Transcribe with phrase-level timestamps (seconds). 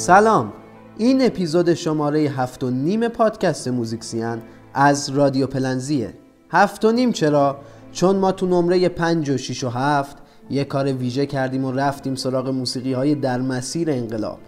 [0.00, 0.52] سلام.
[0.98, 4.42] این اپیزود شماره هفت و نیم پادکست موزیکسیان
[4.74, 6.14] از رادیو پلنزیه.
[6.50, 7.58] هفت و نیم چرا؟
[7.92, 10.16] چون ما تو نمره پنج و شیش و هفت
[10.50, 14.38] یه کار ویژه کردیم و رفتیم سراغ موسیقی های در مسیر انقلاب.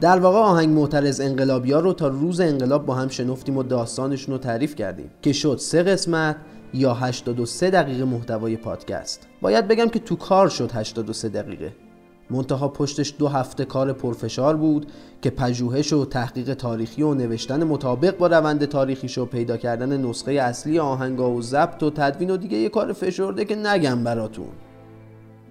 [0.00, 4.32] در واقع آهنگ معترض انقلابی ها رو تا روز انقلاب با هم شنفتیم و داستانشون
[4.32, 6.36] رو تعریف کردیم که شد سه قسمت
[6.74, 9.26] یا 83 دقیقه محتوای پادکست.
[9.40, 11.85] باید بگم که تو کار شد 83 دقیقه.
[12.30, 14.86] منتها پشتش دو هفته کار پرفشار بود
[15.22, 20.32] که پژوهش و تحقیق تاریخی و نوشتن مطابق با روند تاریخیش و پیدا کردن نسخه
[20.32, 24.48] اصلی آهنگا و ضبط و تدوین و دیگه یه کار فشرده که نگم براتون.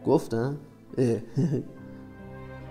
[0.06, 0.58] گفتم؟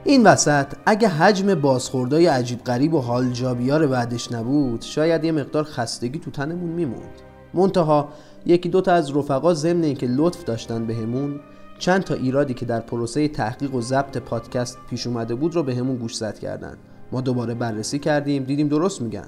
[0.04, 5.64] این وسط اگه حجم بازخوردای عجیب غریب و حال جابیار بعدش نبود شاید یه مقدار
[5.64, 7.20] خستگی تو تنمون میموند.
[7.54, 8.08] منتها
[8.46, 11.40] یکی دوتا از رفقا ضمن اینکه لطف داشتن بهمون
[11.84, 15.96] چند تا ایرادی که در پروسه تحقیق و ضبط پادکست پیش اومده بود رو بهمون
[15.96, 16.76] گوش زد کردن.
[17.12, 19.26] ما دوباره بررسی کردیم دیدیم درست میگن.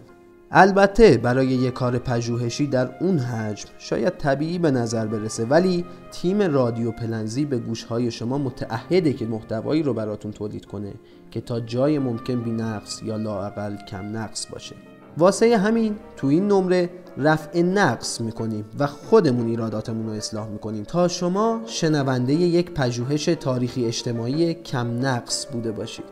[0.50, 6.42] البته برای یه کار پژوهشی در اون حجم شاید طبیعی به نظر برسه ولی تیم
[6.42, 10.92] رادیو پلنزی به گوشهای شما متعهده که محتوایی رو براتون تولید کنه
[11.30, 14.76] که تا جای ممکن بی نقص یا لااقل کم نقص باشه.
[15.18, 20.82] واسه همین تو این نمره رفع نقص می‌کنیم و خودمون ایراداتمون رو اصلاح می‌کنیم.
[20.82, 26.04] تا شما شنونده یک پژوهش تاریخی اجتماعی کم نقص بوده باشید.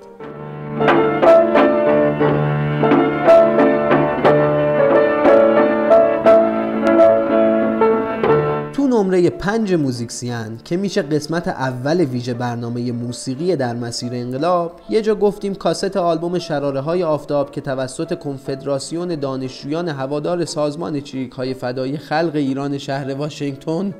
[9.15, 15.15] نمره پنج موزیکسیان که میشه قسمت اول ویژه برنامه موسیقی در مسیر انقلاب یه جا
[15.15, 21.97] گفتیم کاست آلبوم شراره های آفتاب که توسط کنفدراسیون دانشجویان هوادار سازمان چریک های فدایی
[21.97, 23.95] خلق ایران شهر واشنگتن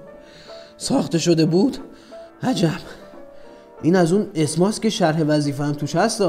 [0.77, 1.79] ساخته شده بود؟
[2.43, 2.81] عجب.
[3.83, 6.23] این از اون اسماست که شرح وظیفه هم توش هست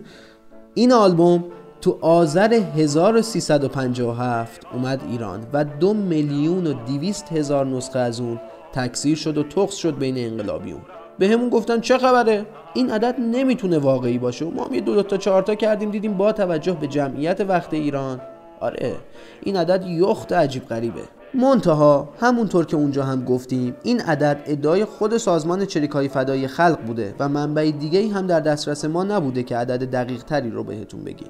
[0.74, 1.44] این آلبوم
[1.84, 8.40] تو آذر 1357 اومد ایران و دو میلیون و دیویست هزار نسخه از اون
[8.72, 10.80] تکثیر شد و تخص شد بین انقلابیون.
[11.18, 15.02] به همون گفتن چه خبره؟ این عدد نمی‌تونه واقعی باشه ما هم یه دو, دو
[15.02, 18.20] تا چهارتا کردیم دیدیم با توجه به جمعیت وقت ایران.
[18.60, 18.94] آره
[19.42, 21.02] این عدد یخت عجیب غریبه.
[21.34, 27.14] منتها همونطور که اونجا هم گفتیم این عدد ادعای خود سازمان چریکای فدای خلق بوده
[27.18, 31.28] و منبع دیگه هم در دسترس ما نبوده که عدد دقیق تری رو بهتون بگیم.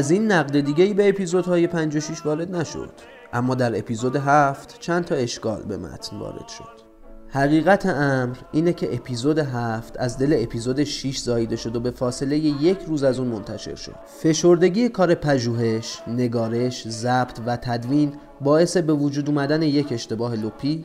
[0.00, 2.90] از این نقد دیگه ای به اپیزودهای 5 و 6 وارد نشد.
[3.32, 6.64] اما در اپیزود 7 چند تا اشکال به متن وارد شد.
[7.28, 12.38] حقیقت امر اینه که اپیزود 7 از دل اپیزود 6 زایده شد و به فاصله
[12.38, 13.94] یک روز از اون منتشر شد.
[14.06, 20.84] فشردگی کار پژوهش، نگارش، ضبط و تدوین باعث به وجود اومدن یک اشتباه لپی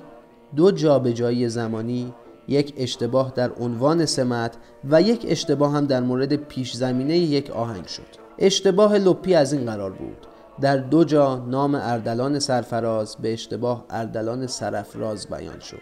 [0.55, 2.13] دو جابجایی زمانی
[2.47, 4.57] یک اشتباه در عنوان سمت
[4.89, 8.24] و یک اشتباه هم در مورد پیش زمینه یک آهنگ شد.
[8.39, 10.17] اشتباه لپی از این قرار بود.
[10.61, 15.81] در دو جا نام اردلان سرفراز به اشتباه اردلان سرفراز بیان شد.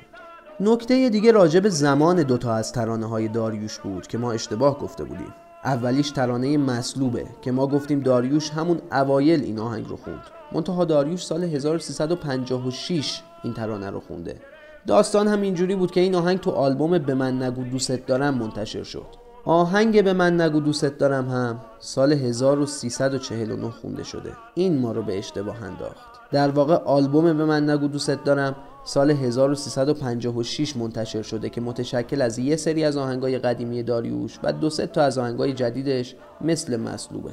[0.59, 5.03] نکته دیگه راجع به زمان دوتا از ترانه های داریوش بود که ما اشتباه گفته
[5.03, 5.33] بودیم.
[5.65, 10.21] اولیش ترانه مسلوبه که ما گفتیم داریوش همون اوایل این آهنگ رو خوند.
[10.51, 14.35] منتها داریوش سال 1356 این ترانه رو خونده.
[14.87, 18.83] داستان هم اینجوری بود که این آهنگ تو آلبوم به من نگو دوست دارم منتشر
[18.83, 19.22] شد.
[19.45, 21.59] آهنگ به من نگو دوست دارم هم.
[21.79, 24.31] سال 1349 خونده شده.
[24.55, 26.31] این ما رو به اشتباه انداخت.
[26.31, 28.55] در واقع آلبوم به من نگو دوست دارم
[28.85, 34.69] سال 1356 منتشر شده که متشکل از یه سری از آهنگای قدیمی داریوش و دو
[34.69, 37.31] تا از آهنگای جدیدش مثل مسلوبه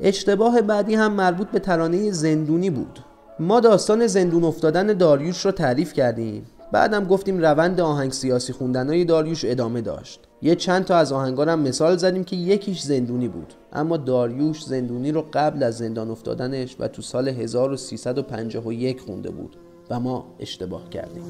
[0.00, 2.98] اشتباه بعدی هم مربوط به ترانه زندونی بود.
[3.40, 6.46] ما داستان زندون افتادن داریوش رو تعریف کردیم.
[6.72, 10.20] بعدم گفتیم روند آهنگ سیاسی خوندنهای داریوش ادامه داشت.
[10.42, 13.54] یه چند تا از آهنگارم مثال زدیم که یکیش زندونی بود.
[13.72, 19.56] اما داریوش زندونی رو قبل از زندان افتادنش و تو سال 1351 خونده بود
[19.90, 21.22] و ما اشتباه کردیم.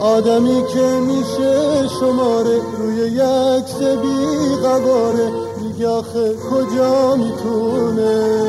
[0.00, 5.30] آدمی که میشه شماره روی یک سبی قواره
[5.62, 6.02] میگه
[6.50, 8.42] کجا می‌تونه؟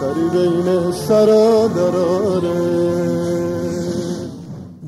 [0.00, 3.37] سری بین سرا دراره.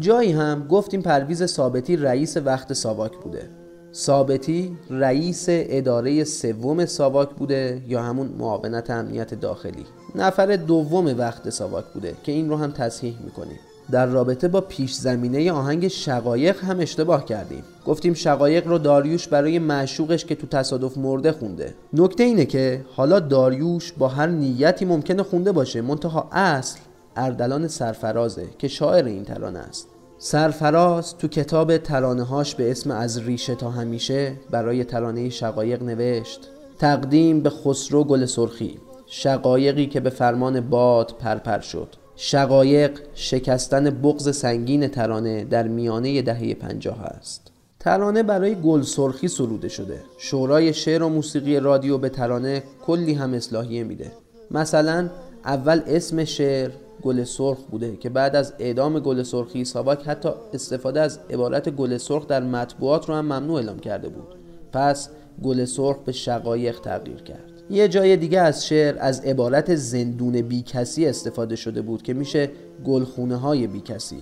[0.01, 3.51] جایی هم گفتیم پرویز ثابتی رئیس وقت ساواک بوده.
[3.95, 9.85] ثابتی رئیس اداره سوم ساواک بوده یا همون معاونت امنیت داخلی.
[10.15, 13.59] نفر دوم وقت ساواک بوده که این رو هم تصحیح می‌کنیم.
[13.91, 17.63] در رابطه با پیش زمینه آهنگ شقایق هم اشتباه کردیم.
[17.87, 21.75] گفتیم شقایق رو داریوش برای معشوقش که تو تصادف مرده خونده.
[21.93, 26.79] نکته اینه که حالا داریوش با هر نیتی ممکنه خونده باشه منتها اصل
[27.17, 29.90] اردلان سرفرازه که شاعر این ترانه است.
[30.23, 36.49] سرفراز تو کتاب ترانه هاش به اسم از ریشه تا همیشه برای ترانه شقایق نوشت.
[36.79, 41.89] تقدیم به خسرو گل سرخی شقایقی که به فرمان باد پرپر شد.
[42.17, 47.53] شقایق شکستن بغز سنگین ترانه در میانه دهه پنجاه است.
[47.79, 50.01] ترانه برای گل سرخی سروده شده.
[50.19, 54.13] شورای شعر و موسیقی رادیو به ترانه کلی هم اصلاحیه میده.
[54.51, 55.11] مثلا
[55.45, 56.71] اول اسم شعر
[57.03, 61.97] گل سرخ بوده که بعد از اعدام گل سرخی ساواک حتی استفاده از عبارت گل
[61.97, 64.35] سرخ در مطبوعات رو هم ممنوع اعلام کرده بود.
[64.73, 65.09] پس
[65.43, 67.45] گل سرخ به شقایق تغییر کرد.
[67.71, 72.51] یه جای دیگه از شعر از عبارت زندون بی کسی استفاده شده بود که میشه
[72.85, 74.19] گلخونه های بی کسی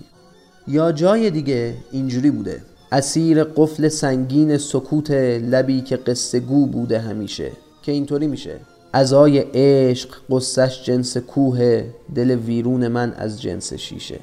[0.69, 2.63] یا جای دیگه اینجوری بوده.
[2.93, 7.53] اسیر قفل سنگین سکوت لبی که قصه گو بوده همیشه.
[7.83, 8.61] که اینطوری میشه.
[8.93, 14.20] ازای عشق قصش جنس کوه دل ویرون من از جنس شیشه.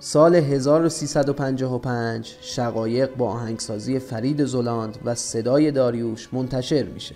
[0.00, 7.14] سال 1355 شقایق با آهنگسازی فرید زلاند و صدای داریوش منتشر میشه.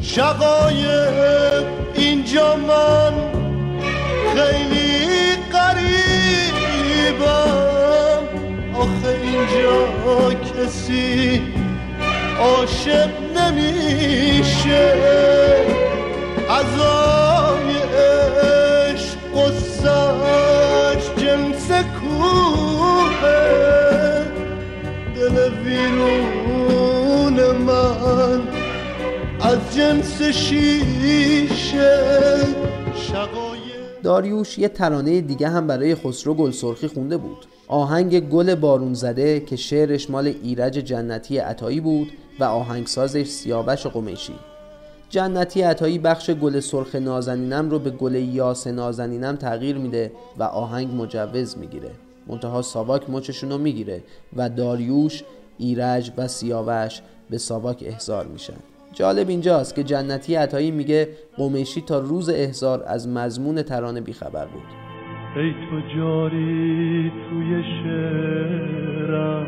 [0.00, 1.64] شقایق
[1.94, 3.12] اینجا من
[4.34, 7.24] خیلی قریبم
[8.74, 9.84] آخه اینجا
[10.34, 11.42] کسی
[12.40, 14.94] عاشق نمیشه.
[16.54, 23.22] ازای عشق قصهش جنس کوه
[25.14, 28.42] دل ویرون من
[29.40, 31.94] از جنس شیشه
[34.02, 37.46] داریوش یه ترانه دیگه هم برای خسرو گل سرخی خونده بود.
[37.68, 44.34] آهنگ گل بارون زده که شعرش مال ایرج جنتی عطایی بود و آهنگسازش سیاوش قمیشی.
[45.10, 51.02] جنتی عطایی بخش گل سرخ نازنینم رو به گل یاس نازنینم تغییر میده و آهنگ
[51.02, 51.90] مجوز می‌گیره.
[52.26, 54.02] منتها ساواک مچشون رو می‌گیره
[54.36, 55.22] و داریوش
[55.58, 58.54] ایرج و سیاوش به ساواک احضار میشن.
[58.92, 64.62] جالب اینجاست که جنتی عطایی میگه قمیشی تا روز احضار از مضمون ترانه بیخبر بود.
[65.36, 69.46] ای تو جاری توی شعرم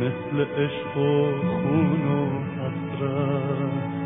[0.00, 3.97] مثل عشق و خون و حسرت.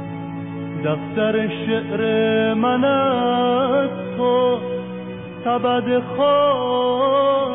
[0.84, 4.58] دفتر شعر من از تو
[5.44, 7.52] سبد خاطر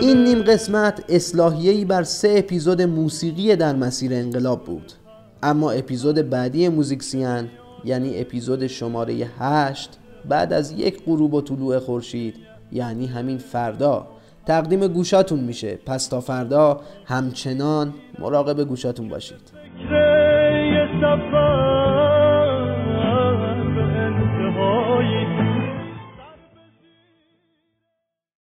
[0.00, 4.92] این نیم قسمت اصلاحیهی بر سه اپیزود موسیقی در مسیر انقلاب بود.
[5.42, 7.48] اما اپیزود بعدی موزیکسیان
[7.84, 9.98] یعنی اپیزود شماره هشت
[10.28, 12.34] بعد از یک غروب و طلوع خورشید
[12.72, 14.06] یعنی همین فردا
[14.46, 15.78] تقدیم گوشاتون میشه.
[15.86, 19.50] پس تا فردا همچنان مراقب گوشاتون باشید.